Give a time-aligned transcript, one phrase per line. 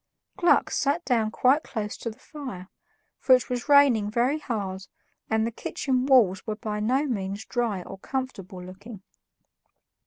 [0.35, 2.69] Gluck sat down quite close to the fire,
[3.19, 4.87] for it was raining very hard
[5.29, 9.03] and the kitchen walls were by no means dry or comfortable looking.